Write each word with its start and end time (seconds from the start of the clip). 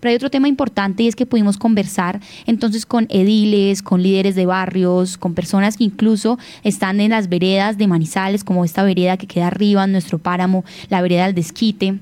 Pero 0.00 0.10
hay 0.10 0.16
otro 0.16 0.30
tema 0.30 0.48
importante 0.48 1.02
y 1.02 1.08
es 1.08 1.16
que 1.16 1.26
pudimos 1.26 1.58
conversar 1.58 2.20
entonces 2.46 2.86
con 2.86 3.06
ediles, 3.10 3.82
con 3.82 4.02
líderes 4.02 4.34
de 4.34 4.46
barrios, 4.46 5.18
con 5.18 5.34
personas 5.34 5.76
que 5.76 5.84
incluso 5.84 6.38
están 6.64 7.00
en 7.00 7.10
las 7.10 7.28
veredas 7.28 7.78
de 7.78 7.86
Manizales, 7.86 8.44
como 8.44 8.64
esta 8.64 8.82
vereda 8.82 9.16
que 9.16 9.26
queda 9.26 9.48
arriba 9.48 9.84
en 9.84 9.92
nuestro 9.92 10.18
páramo, 10.18 10.64
la 10.88 11.02
vereda 11.02 11.26
del 11.26 11.34
Desquite 11.34 12.00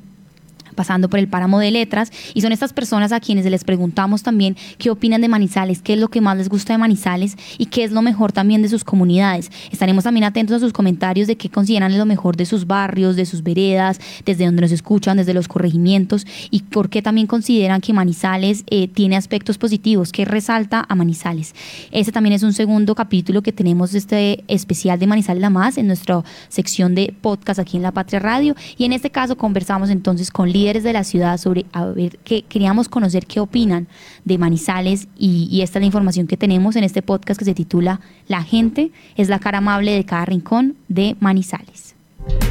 pasando 0.79 1.11
por 1.11 1.19
el 1.19 1.27
páramo 1.27 1.59
de 1.59 1.73
letras, 1.73 2.13
y 2.35 2.41
son 2.41 2.53
estas 2.53 2.73
personas 2.73 3.11
a 3.11 3.19
quienes 3.19 3.45
les 3.45 3.65
preguntamos 3.65 4.23
también 4.23 4.57
qué 4.79 4.91
opinan 4.91 5.21
de 5.21 5.29
Manizales, 5.29 5.83
qué 5.83 5.95
es 5.95 5.99
lo 5.99 6.09
que 6.09 6.21
más 6.21 6.37
les 6.37 6.49
gusta 6.49 6.73
de 6.73 6.79
Manizales 6.79 7.37
y 7.59 7.67
qué 7.67 7.83
es 7.83 7.91
lo 7.91 8.01
mejor 8.01 8.31
también 8.31 8.63
de 8.63 8.69
sus 8.69 8.85
comunidades. 8.85 9.51
Estaremos 9.73 10.05
también 10.05 10.23
atentos 10.23 10.57
a 10.57 10.61
sus 10.61 10.73
comentarios 10.73 11.27
de 11.27 11.37
qué 11.37 11.49
consideran 11.49 11.99
lo 11.99 12.07
mejor 12.07 12.37
de 12.37 12.47
sus 12.47 12.69
barrios, 12.69 13.17
de 13.17 13.27
sus 13.27 13.43
veredas, 13.43 14.01
desde 14.25 14.45
donde 14.45 14.63
nos 14.63 14.71
escuchan, 14.71 15.17
desde 15.17 15.35
los 15.35 15.49
corregimientos, 15.49 16.25
y 16.53 16.61
por 16.63 16.91
qué 16.91 17.03
también 17.03 17.27
consideran 17.27 17.81
que 17.81 17.93
Manizales 17.93 18.63
eh, 18.71 18.87
tiene 18.87 19.17
aspectos 19.17 19.59
positivos, 19.59 20.13
que 20.13 20.25
resalta 20.25 20.87
a 20.89 20.95
Manizales. 20.95 21.57
Este 21.91 22.13
también 22.13 22.35
es 22.35 22.45
un 22.45 22.53
segundo 22.53 22.95
capítulo 22.95 23.43
que 23.43 23.53
tenemos 23.53 23.95
este 23.95 24.45
especial 24.47 25.01
de 25.01 25.09
Manizales 25.09 25.41
La 25.41 25.51
Más 25.51 25.77
en 25.77 25.89
nuestra 25.89 26.23
sección 26.49 26.95
de 26.95 27.13
podcast 27.21 27.59
aquí 27.59 27.77
en 27.77 27.83
La 27.83 27.91
Patria 27.91 28.21
Radio, 28.21 28.55
y 28.77 28.85
en 28.85 28.93
este 28.93 29.11
caso 29.11 29.37
conversamos 29.37 29.91
entonces 29.91 30.31
con 30.31 30.53
líderes 30.53 30.68
de 30.69 30.93
la 30.93 31.03
ciudad 31.03 31.39
sobre 31.39 31.65
a 31.73 31.87
ver 31.87 32.19
qué 32.25 32.43
queríamos 32.43 32.91
conocer 32.91 33.27
qué 33.27 33.41
opinan 33.41 33.89
de 34.27 34.37
Manizales 34.37 35.09
y, 35.17 35.63
esta 35.63 35.79
es 35.79 35.83
la 35.83 35.87
información 35.87 36.27
que 36.27 36.37
tenemos 36.37 36.77
en 36.77 36.85
este 36.85 37.01
podcast 37.01 37.39
que 37.39 37.47
se 37.47 37.55
titula 37.55 38.01
La 38.27 38.43
gente 38.43 38.93
es 39.17 39.31
la 39.31 39.39
cara 39.39 39.59
amable 39.59 39.93
de 39.93 40.05
cada 40.05 40.27
rincón 40.27 40.77
de 40.89 41.17
Manizales. 41.21 41.95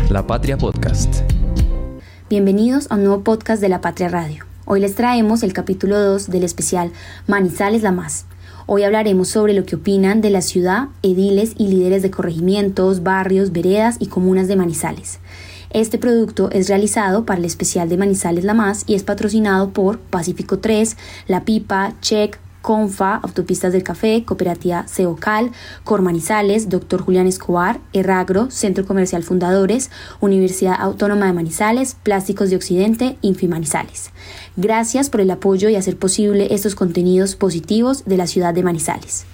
La 0.10 0.26
Patria 0.26 0.58
Podcast. 0.58 1.22
Bienvenidos 2.28 2.88
a 2.90 2.96
un 2.96 3.04
nuevo 3.04 3.24
podcast 3.24 3.62
de 3.62 3.70
La 3.70 3.82
Patria 3.82 4.10
Radio. 4.10 4.46
Hoy 4.66 4.80
les 4.80 4.96
traemos 4.96 5.44
el 5.44 5.54
capítulo 5.54 6.00
2 6.00 6.32
del 6.32 6.44
especial 6.44 6.92
Manizales 7.28 7.84
la 7.84 7.92
más. 7.92 8.26
Hoy 8.66 8.82
hablaremos 8.82 9.30
sobre 9.30 9.54
lo 9.54 9.64
que 9.64 9.76
opinan 9.76 10.22
de 10.22 10.32
la 10.32 10.42
ciudad, 10.42 10.88
ediles 11.04 11.54
y 11.56 11.68
líderes 11.68 12.02
de 12.02 12.10
corregimientos, 12.10 13.04
barrios, 13.04 13.52
veredas 13.52 13.98
y 14.00 14.08
comunas 14.08 14.48
de 14.48 14.56
Manizales. 14.56 15.20
Este 15.70 15.98
producto 15.98 16.50
es 16.52 16.70
realizado 16.70 17.26
para 17.26 17.40
el 17.40 17.46
especial 17.46 17.90
de 17.90 17.98
Manizales 17.98 18.46
La 18.46 18.54
Más 18.54 18.84
y 18.88 18.96
es 18.96 19.04
patrocinado 19.04 19.72
por 19.72 20.00
Pacífico 20.00 20.60
3, 20.60 20.96
La 21.28 21.44
Pipa, 21.44 21.94
Check, 22.02 22.40
Confa, 22.62 23.16
Autopistas 23.16 23.72
del 23.72 23.84
Café, 23.84 24.24
Cooperativa 24.26 24.86
Ceocal, 24.88 25.52
Cormanizales, 25.84 26.68
Dr. 26.68 27.02
Julián 27.02 27.28
Escobar, 27.28 27.80
Erragro, 27.94 28.52
Centro 28.52 28.86
Comercial 28.86 29.24
Fundadores, 29.24 29.90
Universidad 30.20 30.76
Autónoma 30.78 31.28
de 31.28 31.34
Manizales, 31.34 31.96
Plásticos 32.04 32.50
de 32.50 32.58
Occidente, 32.58 33.18
Infimanizales. 33.22 34.12
Gracias 34.58 35.10
por 35.10 35.22
el 35.22 35.32
apoyo 35.32 35.70
y 35.70 35.76
hacer 35.76 35.98
posible 35.98 36.54
estos 36.54 36.76
contenidos 36.76 37.36
positivos 37.36 38.04
de 38.06 38.18
la 38.18 38.28
ciudad 38.28 38.54
de 38.54 38.64
Manizales. 38.64 39.26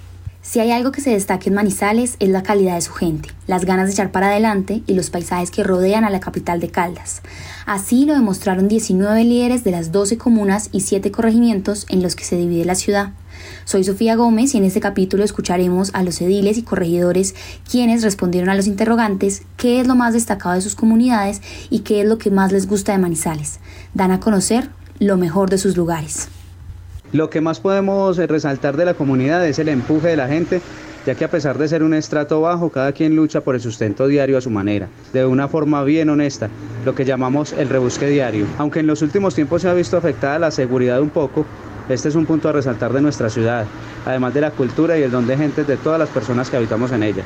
Si 0.45 0.59
hay 0.59 0.72
algo 0.72 0.91
que 0.91 0.99
se 0.99 1.11
destaque 1.11 1.47
en 1.47 1.55
Manizales 1.55 2.17
es 2.19 2.27
la 2.27 2.44
calidad 2.44 2.75
de 2.75 2.81
su 2.81 2.91
gente, 2.91 3.30
las 3.47 3.63
ganas 3.63 3.88
de 3.88 3.94
echar 3.94 4.11
para 4.11 4.27
adelante 4.27 4.83
y 4.86 4.94
los 4.94 5.09
paisajes 5.09 5.52
que 5.52 5.63
rodean 5.63 6.03
a 6.03 6.09
la 6.09 6.19
capital 6.19 6.59
de 6.59 6.67
Caldas. 6.67 7.22
Así 7.66 8.05
lo 8.05 8.13
demostraron 8.13 8.67
19 8.67 9.23
líderes 9.23 9.64
de 9.64 9.71
las 9.71 9.94
12 9.94 10.17
comunas 10.17 10.67
y 10.73 10.81
7 10.81 11.11
corregimientos 11.11 11.86
en 11.88 12.03
los 12.03 12.17
que 12.17 12.25
se 12.25 12.36
divide 12.36 12.66
la 12.66 12.75
ciudad. 12.75 13.14
Soy 13.64 13.86
Sofía 13.86 14.17
Gómez 14.17 14.53
y 14.53 14.58
en 14.58 14.66
este 14.66 14.81
capítulo 14.81 15.23
escucharemos 15.23 15.91
a 15.94 16.03
los 16.03 16.19
ediles 16.19 16.58
y 16.58 16.64
corregidores 16.64 17.36
quienes 17.67 18.03
respondieron 18.03 18.49
a 18.49 18.55
los 18.55 18.67
interrogantes 18.67 19.44
qué 19.55 19.80
es 19.80 19.88
lo 19.88 19.95
más 19.95 20.11
destacado 20.11 20.55
de 20.55 20.61
sus 20.61 20.75
comunidades 20.75 21.41
y 21.69 21.80
qué 21.80 22.02
es 22.02 22.08
lo 22.08 22.17
que 22.17 22.31
más 22.31 22.52
les 22.52 22.67
gusta 22.67 22.91
de 22.91 22.97
Manizales. 22.97 23.61
Dan 23.94 24.11
a 24.11 24.19
conocer 24.19 24.69
lo 24.99 25.16
mejor 25.16 25.49
de 25.49 25.58
sus 25.58 25.77
lugares. 25.77 26.27
Lo 27.14 27.30
que 27.30 27.42
más 27.42 27.59
podemos 27.59 28.17
eh, 28.17 28.25
resaltar 28.25 28.75
de 28.75 28.86
la 28.86 28.95
comunidad 28.95 29.45
es 29.45 29.59
el 29.59 29.69
empuje 29.69 30.08
de 30.08 30.17
la 30.17 30.28
gente, 30.28 30.61
ya 31.06 31.14
que 31.14 31.23
a 31.23 31.30
pesar 31.30 31.59
de 31.59 31.67
ser 31.67 31.83
un 31.83 31.94
estrato 31.94 32.42
bajo, 32.42 32.72
cada 32.72 32.92
quien 32.92 33.16
lucha 33.16 33.42
por 33.42 33.53
el 33.53 33.61
sustento 33.61 34.08
diario 34.08 34.36
a 34.36 34.42
su 34.42 34.49
manera, 34.49 34.87
de 35.14 35.23
una 35.23 35.48
forma 35.48 35.83
bien 35.83 36.10
honesta, 36.10 36.49
lo 36.86 36.95
que 36.95 37.05
llamamos 37.05 37.54
el 37.54 37.70
rebusque 37.70 38.08
diario. 38.08 38.48
Aunque 38.58 38.80
en 38.80 38.87
los 38.87 39.04
últimos 39.04 39.36
tiempos 39.36 39.61
se 39.61 39.70
ha 39.70 39.76
visto 39.76 39.95
afectada 39.95 40.39
la 40.39 40.49
seguridad 40.49 41.02
un 41.02 41.11
poco, 41.11 41.45
este 41.87 42.10
es 42.10 42.15
un 42.15 42.26
punto 42.26 42.49
a 42.49 42.52
resaltar 42.52 42.92
de 42.92 43.02
nuestra 43.02 43.30
ciudad, 43.30 43.67
además 44.08 44.33
de 44.33 44.42
la 44.42 44.49
cultura 44.49 44.98
y 44.98 45.04
el 45.04 45.11
don 45.11 45.27
de 45.27 45.37
gente 45.37 45.64
de 45.66 45.77
todas 45.77 45.99
las 45.99 46.10
personas 46.10 46.49
que 46.49 46.58
habitamos 46.58 46.92
en 46.93 47.04
ella. 47.04 47.26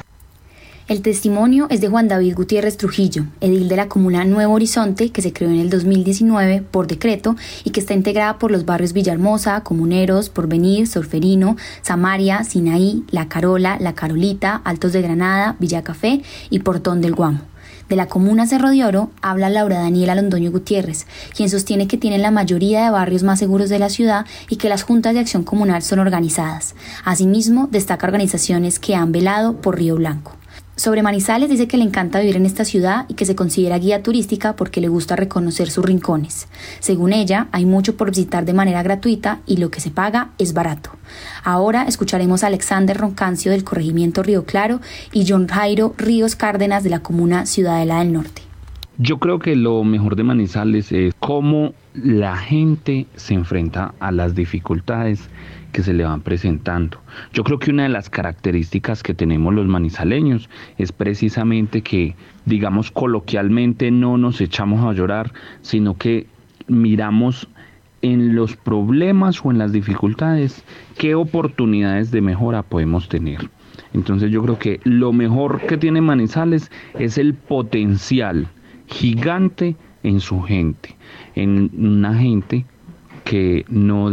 El 0.88 1.02
testimonio 1.02 1.68
es 1.70 1.82
de 1.82 1.90
Juan 1.90 2.08
David 2.08 2.34
Gutiérrez 2.34 2.78
Trujillo, 2.78 3.26
edil 3.42 3.68
de 3.68 3.76
la 3.76 3.90
comuna 3.90 4.24
Nuevo 4.24 4.54
Horizonte, 4.54 5.10
que 5.10 5.22
se 5.22 5.34
creó 5.34 5.50
en 5.50 5.60
el 5.60 5.70
2019 5.70 6.62
por 6.62 6.88
decreto 6.88 7.36
y 7.66 7.72
que 7.72 7.82
está 7.82 7.94
integrada 7.94 8.40
por 8.40 8.52
los 8.52 8.64
barrios 8.64 8.94
Villahermosa, 8.94 9.64
Comuneros, 9.66 10.30
Porvenir, 10.30 10.88
Solferino, 10.88 11.58
Samaria, 11.82 12.46
Sinaí, 12.46 13.04
La 13.12 13.28
Carola, 13.28 13.76
La 13.82 13.96
Carolita, 13.96 14.62
Altos 14.64 14.94
de 14.94 15.02
Granada, 15.02 15.58
Villa 15.60 15.84
Café 15.84 16.22
y 16.50 16.60
Portón 16.60 17.02
del 17.02 17.16
Guamo. 17.16 17.42
De 17.90 17.98
la 17.98 18.08
comuna 18.08 18.48
Cerro 18.48 18.70
de 18.70 18.86
Oro 18.86 19.12
habla 19.22 19.50
Laura 19.50 19.80
Daniela 19.80 20.16
Londoño 20.16 20.52
Gutiérrez, 20.52 21.06
quien 21.36 21.50
sostiene 21.50 21.90
que 21.90 21.98
tienen 21.98 22.22
la 22.22 22.32
mayoría 22.32 22.86
de 22.86 22.92
barrios 22.92 23.24
más 23.24 23.40
seguros 23.40 23.68
de 23.68 23.80
la 23.80 23.90
ciudad 23.90 24.26
y 24.48 24.56
que 24.56 24.70
las 24.70 24.84
juntas 24.84 25.14
de 25.14 25.20
acción 25.20 25.44
comunal 25.44 25.84
son 25.84 26.00
organizadas. 26.00 26.76
Asimismo, 27.04 27.68
destaca 27.70 28.08
organizaciones 28.08 28.80
que 28.80 28.96
han 28.96 29.12
velado 29.12 29.58
por 29.58 29.78
Río 29.78 29.98
Blanco. 29.98 30.37
Sobre 30.78 31.02
Manizales 31.02 31.50
dice 31.50 31.68
que 31.68 31.76
le 31.76 31.84
encanta 31.84 32.20
vivir 32.20 32.36
en 32.36 32.46
esta 32.46 32.64
ciudad 32.64 33.06
y 33.08 33.16
que 33.16 33.26
se 33.26 33.36
considera 33.36 33.80
guía 33.80 34.04
turística 34.04 34.56
porque 34.56 34.80
le 34.80 34.90
gusta 34.90 35.16
reconocer 35.16 35.72
sus 35.72 35.84
rincones. 35.84 36.48
Según 36.82 37.14
ella, 37.14 37.48
hay 37.52 37.66
mucho 37.66 37.98
por 37.98 38.12
visitar 38.12 38.46
de 38.46 38.54
manera 38.54 38.84
gratuita 38.84 39.40
y 39.48 39.58
lo 39.58 39.72
que 39.72 39.82
se 39.82 39.90
paga 39.90 40.34
es 40.38 40.54
barato. 40.54 40.92
Ahora 41.44 41.86
escucharemos 41.88 42.44
a 42.44 42.48
Alexander 42.48 42.96
Roncancio 42.96 43.52
del 43.52 43.64
corregimiento 43.64 44.22
Río 44.22 44.46
Claro 44.46 44.80
y 45.12 45.26
John 45.28 45.48
Jairo 45.48 45.96
Ríos 45.98 46.36
Cárdenas 46.36 46.84
de 46.84 46.92
la 46.92 47.00
comuna 47.00 47.48
Ciudadela 47.48 47.98
del 47.98 48.14
Norte. 48.14 48.47
Yo 49.00 49.20
creo 49.20 49.38
que 49.38 49.56
lo 49.56 49.84
mejor 49.84 50.16
de 50.16 50.24
Manizales 50.24 50.92
es 50.92 51.14
cómo 51.20 51.76
la 51.94 52.36
gente 52.36 53.06
se 53.16 53.36
enfrenta 53.36 53.94
a 54.00 54.12
las 54.12 54.34
dificultades 54.34 55.30
que 55.72 55.84
se 55.84 55.94
le 55.94 56.04
van 56.04 56.22
presentando. 56.22 56.98
Yo 57.32 57.44
creo 57.44 57.60
que 57.60 57.70
una 57.70 57.84
de 57.84 57.90
las 57.90 58.10
características 58.10 59.04
que 59.04 59.14
tenemos 59.14 59.54
los 59.54 59.68
manizaleños 59.68 60.50
es 60.80 60.92
precisamente 60.92 61.84
que, 61.84 62.16
digamos 62.46 62.90
coloquialmente, 62.90 63.92
no 63.92 64.18
nos 64.18 64.42
echamos 64.42 64.84
a 64.84 64.94
llorar, 64.94 65.32
sino 65.62 65.96
que 65.96 66.26
miramos 66.68 67.48
en 68.02 68.36
los 68.36 68.56
problemas 68.56 69.40
o 69.44 69.52
en 69.52 69.60
las 69.60 69.74
dificultades 69.74 70.64
qué 70.98 71.14
oportunidades 71.14 72.10
de 72.10 72.22
mejora 72.22 72.64
podemos 72.64 73.10
tener. 73.10 73.48
Entonces 73.94 74.32
yo 74.32 74.42
creo 74.42 74.58
que 74.58 74.80
lo 74.86 75.14
mejor 75.14 75.62
que 75.62 75.78
tiene 75.78 76.02
Manizales 76.02 76.72
es 76.98 77.20
el 77.20 77.36
potencial 77.36 78.48
gigante 78.88 79.76
en 80.04 80.20
su 80.20 80.42
gente, 80.42 80.96
en 81.36 81.70
una 81.78 82.16
gente 82.16 82.66
que 83.24 83.66
no 83.70 84.10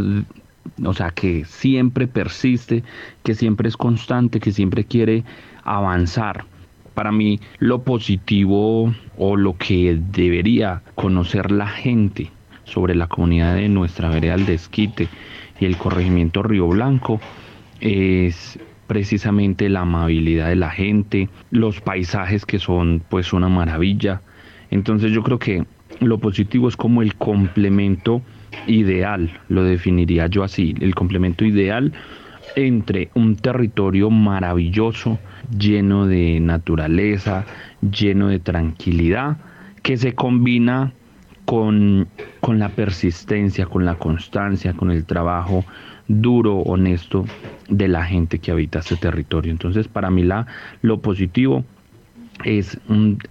o 0.85 0.93
sea, 0.93 1.11
que 1.11 1.45
siempre 1.45 2.07
persiste, 2.07 2.83
que 3.23 3.35
siempre 3.35 3.69
es 3.69 3.77
constante, 3.77 4.41
que 4.41 4.53
siempre 4.53 4.85
quiere 4.85 5.23
avanzar. 5.63 6.45
Para 6.95 7.13
mí 7.13 7.41
lo 7.59 7.83
positivo 7.83 8.95
o 9.17 9.37
lo 9.37 9.57
que 9.57 9.99
debería 10.13 10.83
conocer 10.95 11.51
la 11.51 11.67
gente 11.67 12.31
sobre 12.65 12.95
la 12.95 13.09
comunidad 13.09 13.57
de 13.57 13.69
nuestra 13.69 14.09
vereda 14.09 14.37
del 14.37 14.47
Desquite 14.47 15.09
y 15.61 15.65
el 15.65 15.77
corregimiento 15.77 16.43
Río 16.43 16.69
Blanco 16.69 17.21
es 17.81 18.59
precisamente 18.87 19.69
la 19.69 19.81
amabilidad 19.81 20.49
de 20.49 20.57
la 20.57 20.71
gente, 20.71 21.29
los 21.51 21.81
paisajes 21.81 22.47
que 22.47 22.59
son 22.59 23.03
pues 23.09 23.33
una 23.33 23.49
maravilla. 23.49 24.23
Entonces 24.75 25.13
yo 25.13 25.23
creo 25.23 25.39
que 25.39 25.65
lo 26.01 26.19
positivo 26.19 26.69
es 26.69 26.77
como 26.77 27.01
el 27.01 27.15
complemento 27.15 28.23
ideal, 28.67 29.31
lo 29.49 29.63
definiría 29.63 30.27
yo 30.27 30.43
así, 30.43 30.75
el 30.81 30.97
complemento 30.97 31.45
ideal 31.45 31.93
entre 32.57 33.09
un 33.15 33.37
territorio 33.37 34.11
maravilloso, 34.11 35.21
lleno 35.57 36.07
de 36.07 36.41
naturaleza, 36.41 37.45
lleno 37.89 38.29
de 38.29 38.41
tranquilidad, 38.41 39.37
que 39.83 39.97
se 39.97 40.13
combina 40.15 40.93
con, 41.45 42.09
con, 42.41 42.59
la 42.59 42.71
persistencia, 42.71 43.67
con 43.67 43.85
la 43.85 43.95
constancia, 43.95 44.73
con 44.73 44.91
el 44.91 45.05
trabajo 45.05 45.65
duro, 46.09 46.59
honesto 46.59 47.27
de 47.69 47.87
la 47.87 48.05
gente 48.05 48.41
que 48.41 48.51
habita 48.51 48.81
este 48.81 48.97
territorio. 48.97 49.53
Entonces, 49.53 49.87
para 49.87 50.11
mí 50.11 50.25
la, 50.25 50.49
lo 50.83 51.01
positivo 51.01 51.65
es 52.45 52.79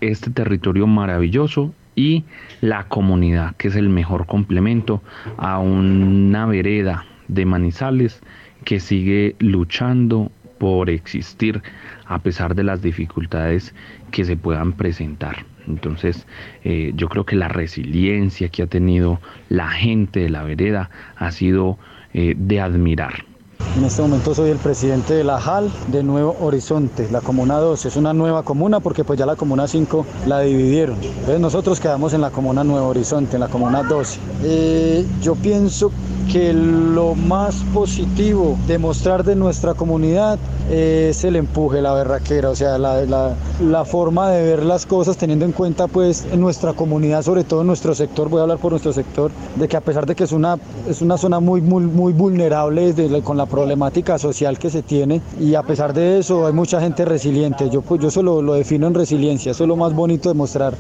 este 0.02 0.32
territorio 0.32 0.88
maravilloso 0.88 1.74
y 1.96 2.24
la 2.62 2.88
comunidad, 2.88 3.56
que 3.58 3.68
es 3.68 3.76
el 3.76 3.90
mejor 3.90 4.26
complemento 4.26 5.02
a 5.38 5.60
una 5.60 6.46
vereda 6.46 7.06
de 7.28 7.46
Manizales 7.46 8.22
que 8.64 8.80
sigue 8.80 9.36
luchando 9.40 10.32
por 10.58 10.90
existir 10.90 11.62
a 12.06 12.20
pesar 12.20 12.56
de 12.56 12.64
las 12.64 12.82
dificultades 12.82 13.76
que 14.12 14.24
se 14.24 14.38
puedan 14.38 14.74
presentar. 14.74 15.46
Entonces, 15.68 16.26
eh, 16.64 16.94
yo 16.96 17.10
creo 17.10 17.26
que 17.26 17.36
la 17.36 17.48
resiliencia 17.48 18.50
que 18.50 18.64
ha 18.64 18.68
tenido 18.68 19.20
la 19.50 19.70
gente 19.70 20.22
de 20.22 20.30
la 20.30 20.44
vereda 20.44 20.90
ha 21.16 21.32
sido 21.32 21.78
eh, 22.14 22.36
de 22.38 22.62
admirar. 22.62 23.26
En 23.76 23.84
este 23.86 24.04
momento 24.04 24.36
soy 24.36 24.52
el 24.52 24.58
presidente 24.58 25.16
de 25.16 25.24
la 25.24 25.40
JAL 25.40 25.72
de 25.88 26.04
Nuevo 26.04 26.36
Horizonte, 26.40 27.10
la 27.10 27.22
Comuna 27.22 27.58
2. 27.58 27.88
Es 27.88 27.96
una 27.96 28.14
nueva 28.14 28.44
comuna 28.44 28.80
porque 28.80 29.04
pues 29.04 29.18
ya 29.18 29.26
la 29.26 29.36
Comuna 29.36 29.68
5 29.68 30.06
la 30.28 30.42
dividieron. 30.42 30.98
Entonces 31.02 31.40
nosotros 31.40 31.80
quedamos 31.80 32.14
en 32.14 32.22
la 32.22 32.30
Comuna 32.30 32.64
Nuevo 32.64 32.90
Horizonte, 32.90 33.36
en 33.36 33.40
la 33.40 33.48
Comuna 33.48 33.82
12. 33.82 34.20
Eh, 34.44 35.08
yo 35.24 35.34
pienso 35.34 35.92
que 36.32 36.54
lo 36.54 37.16
más 37.16 37.56
positivo 37.74 38.58
de 38.68 38.78
mostrar 38.78 39.24
de 39.24 39.36
nuestra 39.36 39.74
comunidad 39.74 40.40
es 40.72 41.24
el 41.24 41.36
empuje, 41.36 41.82
la 41.82 41.94
berraquera, 41.94 42.50
o 42.50 42.56
sea, 42.56 42.78
la, 42.78 43.04
la, 43.04 43.86
forma 43.86 44.30
de 44.30 44.44
ver 44.44 44.64
las 44.64 44.86
cosas 44.86 45.18
teniendo 45.18 45.46
en 45.46 45.52
cuenta 45.52 45.88
pues 45.88 46.26
en 46.32 46.40
nuestra 46.40 46.74
comunidad, 46.74 47.22
sobre 47.22 47.44
todo 47.44 47.62
en 47.62 47.68
nuestro 47.68 47.94
sector, 47.94 48.30
voy 48.30 48.40
a 48.40 48.44
hablar 48.44 48.58
por 48.60 48.72
nuestro 48.72 48.94
sector, 48.94 49.32
de 49.56 49.68
que 49.68 49.78
a 49.78 49.82
pesar 49.82 50.06
de 50.06 50.16
que 50.16 50.24
es 50.24 50.32
una, 50.32 50.58
es 50.88 51.02
una 51.02 51.18
zona 51.18 51.40
muy, 51.40 51.62
muy, 51.62 51.84
muy 51.84 52.14
vulnerable 52.14 52.94
desde, 52.94 53.22
con 53.22 53.38
la 53.38 53.46
problemática 53.46 54.18
social 54.18 54.58
que 54.58 54.70
se 54.70 54.82
tiene 54.82 55.22
y 55.40 55.56
a 55.56 55.64
pesar 55.64 55.94
de 55.94 56.20
eso 56.20 56.48
hay 56.48 56.54
mucha 56.54 56.80
gente 56.80 57.06
resiliente, 57.06 57.70
yo, 57.70 57.82
pues, 57.82 58.02
yo 58.02 58.08
eso 58.08 58.24
lo, 58.24 58.42
lo 58.42 58.54
defino 58.54 58.88
en 58.88 58.94
resiliencia, 58.94 59.52
eso 59.52 59.64
es 59.64 59.68
lo 59.68 59.76
más 59.76 59.94
bonito 59.94 60.30
de 60.30 60.36
mostrar 60.36 60.74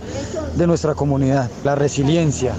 de 0.55 0.67
nuestra 0.67 0.95
comunidad, 0.95 1.49
la 1.63 1.75
resiliencia. 1.75 2.53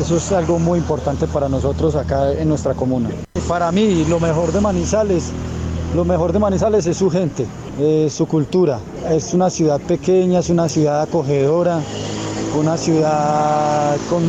Eso 0.00 0.16
es 0.16 0.30
algo 0.30 0.60
muy 0.60 0.78
importante 0.78 1.26
para 1.26 1.48
nosotros 1.48 1.96
acá 1.96 2.32
en 2.32 2.48
nuestra 2.48 2.74
comuna. 2.74 3.10
Para 3.48 3.72
mí, 3.72 4.04
lo 4.08 4.20
mejor 4.20 4.52
de 4.52 4.60
Manizales, 4.60 5.30
lo 5.94 6.04
mejor 6.04 6.32
de 6.32 6.38
Manizales 6.38 6.86
es 6.86 6.96
su 6.96 7.10
gente, 7.10 7.46
su 8.08 8.26
cultura. 8.26 8.78
Es 9.10 9.34
una 9.34 9.50
ciudad 9.50 9.80
pequeña, 9.80 10.38
es 10.38 10.50
una 10.50 10.68
ciudad 10.68 11.02
acogedora, 11.02 11.80
una 12.58 12.76
ciudad 12.76 13.96
con, 14.08 14.22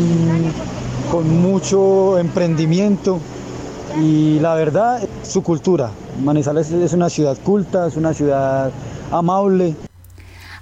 con 1.12 1.42
mucho 1.42 2.18
emprendimiento 2.18 3.20
y 4.02 4.40
la 4.40 4.56
verdad, 4.56 5.02
su 5.24 5.44
cultura. 5.44 5.92
Manizales 6.24 6.72
es 6.72 6.94
una 6.94 7.10
ciudad 7.10 7.38
culta, 7.44 7.88
es 7.88 7.96
una 7.96 8.14
ciudad 8.14 8.72
amable. 9.12 9.76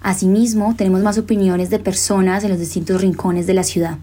Asimismo, 0.02 0.76
tenemos 0.78 1.02
más 1.02 1.18
opiniones 1.18 1.70
de 1.70 1.80
personas 1.80 2.44
en 2.44 2.52
los 2.52 2.60
distintos 2.60 3.02
rincones 3.02 3.48
de 3.48 3.54
la 3.54 3.64
ciudad. 3.64 3.98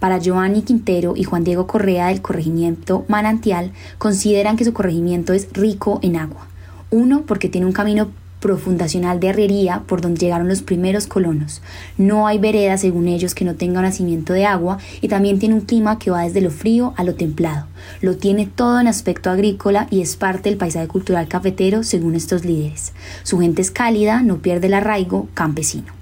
Para 0.00 0.18
Giovanni 0.18 0.62
Quintero 0.62 1.12
y 1.14 1.24
Juan 1.24 1.44
Diego 1.44 1.66
Correa 1.66 2.08
del 2.08 2.22
corregimiento 2.22 3.04
Manantial, 3.06 3.72
consideran 3.98 4.56
que 4.56 4.64
su 4.64 4.72
corregimiento 4.72 5.34
es 5.34 5.52
rico 5.52 6.00
en 6.02 6.16
agua. 6.16 6.48
Uno, 6.90 7.22
porque 7.26 7.50
tiene 7.50 7.66
un 7.66 7.72
camino 7.72 8.08
profundacional 8.40 9.20
de 9.20 9.28
arriería 9.28 9.82
por 9.86 10.00
donde 10.00 10.20
llegaron 10.20 10.48
los 10.48 10.62
primeros 10.62 11.06
colonos. 11.06 11.60
No 11.98 12.26
hay 12.26 12.38
vereda, 12.38 12.78
según 12.78 13.08
ellos, 13.08 13.34
que 13.34 13.44
no 13.44 13.54
tenga 13.54 13.82
nacimiento 13.82 14.32
de 14.32 14.46
agua 14.46 14.78
y 15.02 15.08
también 15.08 15.38
tiene 15.38 15.54
un 15.54 15.60
clima 15.60 15.98
que 15.98 16.10
va 16.10 16.22
desde 16.22 16.40
lo 16.40 16.50
frío 16.50 16.94
a 16.96 17.04
lo 17.04 17.14
templado. 17.14 17.66
Lo 18.00 18.16
tiene 18.16 18.46
todo 18.46 18.80
en 18.80 18.88
aspecto 18.88 19.30
agrícola 19.30 19.86
y 19.90 20.00
es 20.00 20.16
parte 20.16 20.48
del 20.48 20.58
paisaje 20.58 20.88
cultural 20.88 21.28
cafetero, 21.28 21.82
según 21.82 22.14
estos 22.14 22.44
líderes. 22.44 22.92
Su 23.22 23.38
gente 23.38 23.60
es 23.60 23.70
cálida, 23.70 24.22
no 24.22 24.38
pierde 24.38 24.68
el 24.68 24.74
arraigo 24.74 25.28
campesino 25.34 25.99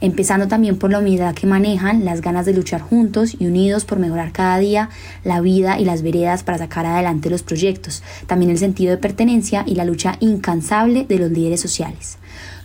empezando 0.00 0.48
también 0.48 0.76
por 0.76 0.90
la 0.90 0.98
humildad 0.98 1.34
que 1.34 1.46
manejan, 1.46 2.04
las 2.04 2.20
ganas 2.20 2.46
de 2.46 2.54
luchar 2.54 2.80
juntos 2.80 3.36
y 3.38 3.46
unidos 3.46 3.84
por 3.84 3.98
mejorar 3.98 4.32
cada 4.32 4.58
día 4.58 4.90
la 5.24 5.40
vida 5.40 5.78
y 5.80 5.84
las 5.84 6.02
veredas 6.02 6.42
para 6.42 6.58
sacar 6.58 6.86
adelante 6.86 7.30
los 7.30 7.42
proyectos, 7.42 8.02
también 8.26 8.50
el 8.50 8.58
sentido 8.58 8.92
de 8.92 8.98
pertenencia 8.98 9.64
y 9.66 9.74
la 9.74 9.84
lucha 9.84 10.16
incansable 10.20 11.04
de 11.04 11.18
los 11.18 11.30
líderes 11.30 11.60
sociales. 11.60 12.19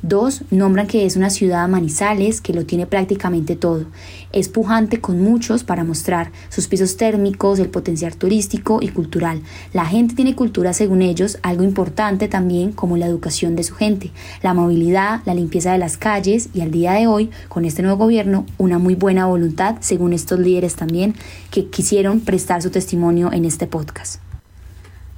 Dos, 0.08 0.44
nombran 0.52 0.86
que 0.86 1.08
es 1.08 1.16
una 1.16 1.32
ciudad 1.32 1.68
Manizales 1.68 2.40
que 2.40 2.54
lo 2.54 2.68
tiene 2.68 2.86
prácticamente 2.86 3.56
todo. 3.56 3.88
Es 4.34 4.50
pujante 4.50 5.02
con 5.02 5.20
muchos 5.20 5.64
para 5.64 5.84
mostrar 5.84 6.32
sus 6.50 6.68
pisos 6.68 6.96
térmicos, 6.96 7.58
el 7.58 7.70
potencial 7.70 8.16
turístico 8.16 8.84
y 8.84 8.90
cultural. 8.90 9.42
La 9.74 9.88
gente 9.88 10.14
tiene 10.14 10.36
cultura 10.36 10.74
según 10.74 11.02
ellos, 11.02 11.40
algo 11.42 11.64
importante 11.64 12.28
también 12.28 12.72
como 12.72 12.98
la 12.98 13.08
educación 13.08 13.56
de 13.56 13.64
su 13.64 13.74
gente, 13.74 14.12
la 14.44 14.54
movilidad, 14.54 15.22
la 15.26 15.34
limpieza 15.34 15.72
de 15.72 15.80
las 15.80 15.98
calles 15.98 16.50
y 16.54 16.62
al 16.62 16.70
día 16.70 16.94
de 16.94 17.08
hoy, 17.08 17.32
con 17.50 17.66
este 17.66 17.82
nuevo 17.82 17.98
gobierno, 17.98 18.46
una 18.60 18.78
muy 18.78 18.94
buena 18.94 19.26
voluntad 19.26 19.78
según 19.80 20.14
estos 20.14 20.40
líderes 20.40 20.76
también 20.76 21.16
que 21.50 21.66
quisieron 21.72 22.20
prestar 22.20 22.62
su 22.62 22.70
testimonio 22.70 23.34
en 23.34 23.44
este 23.44 23.66
podcast. 23.66 24.25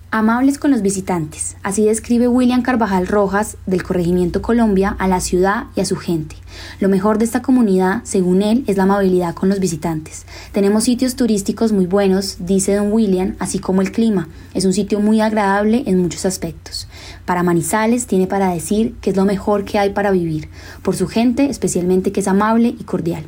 Amables 0.09 0.57
con 0.57 0.71
los 0.71 0.81
visitantes, 0.81 1.57
así 1.63 1.83
describe 1.83 2.29
William 2.29 2.61
Carvajal 2.61 3.07
Rojas 3.07 3.57
del 3.65 3.83
Corregimiento 3.83 4.41
Colombia 4.41 4.95
a 4.99 5.09
la 5.09 5.19
ciudad 5.19 5.65
y 5.75 5.81
a 5.81 5.85
su 5.85 5.97
gente. 5.97 6.37
Lo 6.79 6.87
mejor 6.87 7.17
de 7.17 7.25
esta 7.25 7.41
comunidad, 7.41 7.99
según 8.05 8.41
él, 8.41 8.63
es 8.67 8.77
la 8.77 8.83
amabilidad 8.83 9.35
con 9.35 9.49
los 9.49 9.59
visitantes. 9.59 10.25
Tenemos 10.53 10.85
sitios 10.85 11.17
turísticos 11.17 11.73
muy 11.73 11.87
buenos, 11.87 12.37
dice 12.39 12.75
don 12.75 12.93
William, 12.93 13.35
así 13.39 13.59
como 13.59 13.81
el 13.81 13.91
clima. 13.91 14.29
Es 14.53 14.63
un 14.63 14.71
sitio 14.71 15.01
muy 15.01 15.19
agradable 15.19 15.83
en 15.87 16.01
muchos 16.01 16.25
aspectos. 16.25 16.87
Para 17.25 17.43
Manizales 17.43 18.07
tiene 18.07 18.27
para 18.27 18.53
decir 18.53 18.95
que 19.01 19.09
es 19.09 19.17
lo 19.17 19.25
mejor 19.25 19.65
que 19.65 19.77
hay 19.77 19.89
para 19.89 20.11
vivir, 20.11 20.47
por 20.83 20.95
su 20.95 21.07
gente, 21.07 21.49
especialmente 21.49 22.13
que 22.13 22.21
es 22.21 22.29
amable 22.29 22.69
y 22.69 22.85
cordial. 22.85 23.25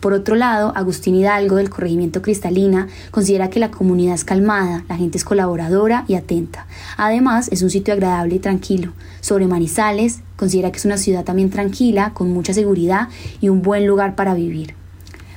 Por 0.00 0.14
otro 0.14 0.34
lado, 0.34 0.72
Agustín 0.74 1.14
Hidalgo 1.14 1.56
del 1.56 1.68
Corregimiento 1.68 2.22
Cristalina 2.22 2.88
considera 3.10 3.50
que 3.50 3.60
la 3.60 3.70
comunidad 3.70 4.14
es 4.14 4.24
calmada, 4.24 4.82
la 4.88 4.96
gente 4.96 5.18
es 5.18 5.24
colaboradora 5.24 6.04
y 6.08 6.14
atenta. 6.14 6.66
Además, 6.96 7.48
es 7.52 7.62
un 7.62 7.68
sitio 7.68 7.92
agradable 7.92 8.36
y 8.36 8.38
tranquilo. 8.38 8.92
Sobre 9.20 9.46
Manizales, 9.46 10.20
considera 10.36 10.72
que 10.72 10.78
es 10.78 10.86
una 10.86 10.96
ciudad 10.96 11.24
también 11.24 11.50
tranquila, 11.50 12.12
con 12.14 12.32
mucha 12.32 12.54
seguridad 12.54 13.08
y 13.42 13.50
un 13.50 13.60
buen 13.60 13.86
lugar 13.86 14.16
para 14.16 14.32
vivir. 14.32 14.79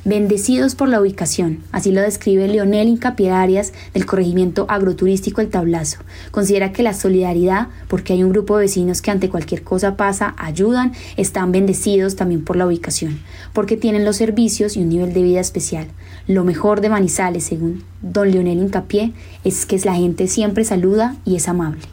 Bendecidos 0.05 0.75
por 0.75 0.89
la 0.89 1.00
ubicación, 1.00 1.59
así 1.71 1.94
lo 1.94 2.01
describe 2.01 2.50
Leonel 2.50 2.89
Incapié 2.89 3.31
Arias 3.31 3.71
del 3.94 4.05
corregimiento 4.05 4.65
agroturístico 4.67 5.39
El 5.39 5.47
Tablazo. 5.47 6.00
Considera 6.29 6.73
que 6.73 6.83
la 6.83 6.94
solidaridad, 6.94 7.69
porque 7.88 8.11
hay 8.11 8.21
un 8.21 8.31
grupo 8.31 8.57
de 8.57 8.65
vecinos 8.65 9.01
que 9.01 9.11
ante 9.11 9.29
cualquier 9.29 9.63
cosa 9.63 9.95
pasa, 9.95 10.35
ayudan, 10.38 10.91
están 11.15 11.53
bendecidos 11.53 12.17
también 12.17 12.44
por 12.44 12.57
la 12.57 12.67
ubicación, 12.67 13.21
porque 13.53 13.77
tienen 13.77 14.03
los 14.03 14.17
servicios 14.17 14.75
y 14.75 14.81
un 14.81 14.89
nivel 14.89 15.13
de 15.13 15.23
vida 15.23 15.39
especial. 15.39 15.88
Lo 16.27 16.44
mejor 16.44 16.81
de 16.81 16.89
Manizales, 16.89 17.45
según 17.45 17.85
don 18.01 18.29
Leonel 18.29 18.57
Incapié, 18.57 19.13
es 19.45 19.65
que 19.65 19.79
la 19.85 19.95
gente 19.95 20.27
siempre 20.27 20.65
saluda 20.65 21.15
y 21.23 21.38
es 21.38 21.47
amable. 21.47 21.83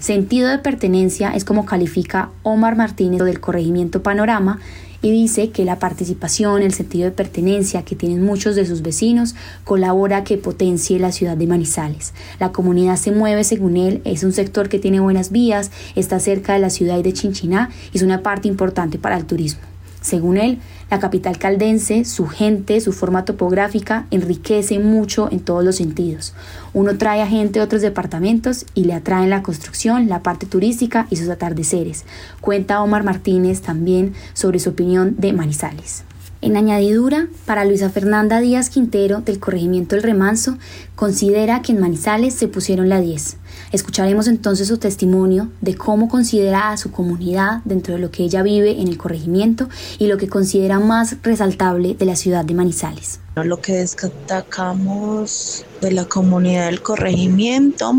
Sentido 0.00 0.48
de 0.48 0.58
pertenencia 0.58 1.34
es 1.36 1.44
como 1.44 1.66
califica 1.66 2.30
Omar 2.42 2.74
Martínez 2.74 3.22
del 3.22 3.40
corregimiento 3.40 4.02
Panorama 4.02 4.60
y 5.04 5.10
dice 5.10 5.50
que 5.50 5.66
la 5.66 5.78
participación, 5.78 6.62
el 6.62 6.72
sentido 6.72 7.04
de 7.04 7.10
pertenencia 7.10 7.82
que 7.82 7.94
tienen 7.94 8.24
muchos 8.24 8.56
de 8.56 8.64
sus 8.64 8.80
vecinos 8.80 9.34
colabora 9.64 10.24
que 10.24 10.38
potencie 10.38 10.98
la 10.98 11.12
ciudad 11.12 11.36
de 11.36 11.46
Manizales. 11.46 12.14
La 12.40 12.52
comunidad 12.52 12.96
se 12.96 13.12
mueve 13.12 13.44
según 13.44 13.76
él, 13.76 14.00
es 14.06 14.24
un 14.24 14.32
sector 14.32 14.70
que 14.70 14.78
tiene 14.78 15.00
buenas 15.00 15.30
vías, 15.30 15.70
está 15.94 16.20
cerca 16.20 16.54
de 16.54 16.60
la 16.60 16.70
ciudad 16.70 16.98
y 16.98 17.02
de 17.02 17.12
Chinchiná 17.12 17.68
y 17.92 17.98
es 17.98 18.02
una 18.02 18.22
parte 18.22 18.48
importante 18.48 18.98
para 18.98 19.18
el 19.18 19.26
turismo. 19.26 19.73
Según 20.04 20.36
él, 20.36 20.58
la 20.90 20.98
capital 20.98 21.38
caldense, 21.38 22.04
su 22.04 22.26
gente, 22.26 22.78
su 22.82 22.92
forma 22.92 23.24
topográfica 23.24 24.06
enriquece 24.10 24.78
mucho 24.78 25.30
en 25.32 25.40
todos 25.40 25.64
los 25.64 25.76
sentidos. 25.76 26.34
Uno 26.74 26.98
trae 26.98 27.22
a 27.22 27.26
gente 27.26 27.58
de 27.58 27.64
otros 27.64 27.80
departamentos 27.80 28.66
y 28.74 28.84
le 28.84 28.92
atraen 28.92 29.30
la 29.30 29.42
construcción, 29.42 30.10
la 30.10 30.22
parte 30.22 30.44
turística 30.44 31.06
y 31.08 31.16
sus 31.16 31.30
atardeceres. 31.30 32.04
Cuenta 32.42 32.82
Omar 32.82 33.02
Martínez 33.02 33.62
también 33.62 34.12
sobre 34.34 34.58
su 34.58 34.70
opinión 34.70 35.14
de 35.16 35.32
Manizales. 35.32 36.04
En 36.42 36.58
añadidura, 36.58 37.28
para 37.46 37.64
Luisa 37.64 37.88
Fernanda 37.88 38.40
Díaz 38.40 38.68
Quintero 38.68 39.22
del 39.22 39.38
Corregimiento 39.38 39.96
El 39.96 40.02
Remanso, 40.02 40.58
considera 40.96 41.62
que 41.62 41.72
en 41.72 41.80
Manizales 41.80 42.34
se 42.34 42.48
pusieron 42.48 42.90
la 42.90 43.00
10. 43.00 43.38
Escucharemos 43.72 44.28
entonces 44.28 44.68
su 44.68 44.78
testimonio 44.78 45.50
de 45.60 45.74
cómo 45.74 46.08
considera 46.08 46.70
a 46.70 46.76
su 46.76 46.90
comunidad 46.90 47.60
dentro 47.64 47.94
de 47.94 48.00
lo 48.00 48.10
que 48.10 48.24
ella 48.24 48.42
vive 48.42 48.80
en 48.80 48.88
el 48.88 48.98
corregimiento 48.98 49.68
y 49.98 50.06
lo 50.06 50.16
que 50.16 50.28
considera 50.28 50.80
más 50.80 51.16
resaltable 51.22 51.94
de 51.94 52.04
la 52.06 52.16
ciudad 52.16 52.44
de 52.44 52.54
Manizales. 52.54 53.20
Lo 53.36 53.60
que 53.60 53.72
destacamos 53.72 55.64
de 55.80 55.92
la 55.92 56.04
comunidad 56.04 56.66
del 56.66 56.82
corregimiento 56.82 57.92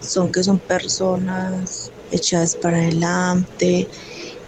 son 0.00 0.32
que 0.32 0.42
son 0.42 0.58
personas 0.58 1.90
echadas 2.10 2.56
para 2.56 2.78
adelante, 2.78 3.88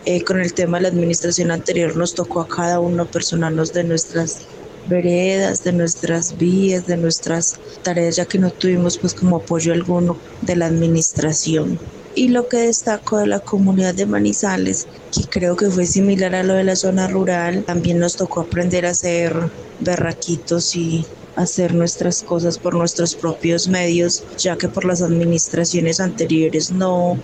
eh, 0.05 0.25
con 0.25 0.41
el 0.41 0.53
tema 0.53 0.79
de 0.79 0.83
la 0.83 0.89
administración 0.89 1.53
anterior 1.53 1.97
nos 1.97 2.15
tocó 2.15 2.41
a 2.41 2.49
cada 2.49 2.81
uno 2.81 3.07
personarnos 3.07 3.73
de 3.73 3.85
nuestras 3.85 4.41
veredas, 4.89 5.65
de 5.65 5.73
nuestras 5.73 6.37
vías, 6.39 6.87
de 6.87 6.97
nuestras 6.97 7.59
tareas, 7.83 8.17
ya 8.17 8.27
que 8.27 8.39
no 8.39 8.51
tuvimos 8.51 8.99
pues 8.99 9.15
como 9.15 9.37
apoyo 9.37 9.73
alguno 9.73 10.17
de 10.43 10.57
la 10.57 10.67
administración. 10.67 11.79
Y 12.15 12.29
lo 12.29 12.47
que 12.49 12.59
destaco 12.59 13.17
de 13.19 13.27
la 13.27 13.41
comunidad 13.41 13.95
de 13.95 14.05
Manizales, 14.05 14.87
que 15.15 15.25
creo 15.25 15.57
que 15.57 15.71
fue 15.71 15.87
similar 15.87 16.35
a 16.35 16.43
lo 16.43 16.55
de 16.55 16.65
la 16.65 16.77
zona 16.77 17.09
rural, 17.09 17.65
también 17.65 17.99
nos 17.99 18.17
tocó 18.17 18.43
aprender 18.43 18.85
a 18.85 18.91
hacer 18.91 19.35
berraquitos 19.81 20.77
y 20.77 21.07
hacer 21.37 21.75
nuestras 21.75 22.23
cosas 22.23 22.59
por 22.59 22.75
nuestros 22.75 23.15
propios 23.15 23.69
medios, 23.69 24.23
ya 24.37 24.57
que 24.57 24.69
por 24.69 24.85
las 24.85 25.01
administraciones 25.01 26.01
anteriores 26.01 26.71
no 26.71 27.19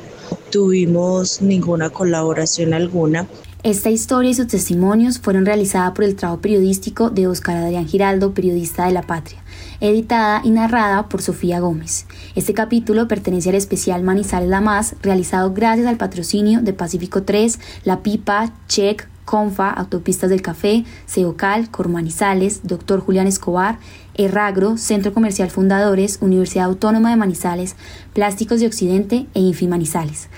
tuvimos 0.51 1.43
ninguna 1.43 1.91
colaboración 1.91 2.73
alguna. 2.73 3.29
Esta 3.65 3.91
historia 3.91 4.31
y 4.31 4.35
sus 4.35 4.47
testimonios 4.47 5.19
fueron 5.19 5.45
realizadas 5.45 5.91
por 5.91 6.05
el 6.05 6.15
trabajo 6.15 6.41
periodístico 6.41 7.11
de 7.11 7.27
Oscar 7.27 7.57
Adrián 7.57 7.89
Giraldo, 7.89 8.33
periodista 8.33 8.87
de 8.87 8.93
La 8.93 9.03
Patria, 9.03 9.43
editada 9.81 10.43
y 10.45 10.51
narrada 10.51 11.09
por 11.09 11.23
Sofía 11.23 11.59
Gómez. 11.59 12.07
Este 12.37 12.55
capítulo 12.55 13.09
pertenece 13.09 13.49
al 13.49 13.57
especial 13.57 14.05
Manizales 14.05 14.49
La 14.49 14.61
Más, 14.61 14.95
realizado 15.03 15.53
gracias 15.55 15.89
al 15.89 15.97
patrocinio 15.97 16.63
de 16.63 16.73
Pacífico 16.73 17.25
3, 17.25 17.59
La 17.83 18.01
Pipa, 18.05 18.53
Check, 18.69 19.09
Confa, 19.25 19.71
Autopistas 19.71 20.31
del 20.31 20.41
Café, 20.41 20.85
Ceocal, 21.07 21.69
Cormanizales, 21.69 22.61
Dr. 22.63 23.01
Julián 23.01 23.27
Escobar, 23.27 23.79
Erragro, 24.15 24.79
Centro 24.79 25.13
Comercial 25.13 25.51
Fundadores, 25.51 26.19
Universidad 26.23 26.65
Autónoma 26.65 27.11
de 27.11 27.17
Manizales, 27.17 27.77
Plásticos 28.15 28.61
de 28.61 28.67
Occidente 28.67 29.27
e 29.35 29.41
Infimanizales. 29.41 30.29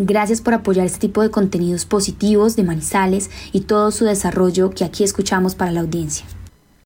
Gracias 0.00 0.40
por 0.40 0.54
apoyar 0.54 0.86
este 0.86 1.00
tipo 1.00 1.22
de 1.22 1.30
contenidos 1.32 1.84
positivos 1.84 2.54
de 2.54 2.62
Manizales 2.62 3.30
y 3.52 3.62
todo 3.62 3.90
su 3.90 4.04
desarrollo 4.04 4.70
que 4.70 4.84
aquí 4.84 5.02
escuchamos 5.02 5.56
para 5.56 5.72
la 5.72 5.80
audiencia. 5.80 6.24